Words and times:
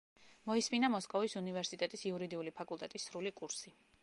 მოისმინა 0.51 0.89
მოსკოვის 0.93 1.37
უნივერსიტეტის 1.43 2.07
იურიდიული 2.13 2.55
ფაკულტეტის 2.61 3.11
სრული 3.11 3.39
კურსი. 3.43 3.81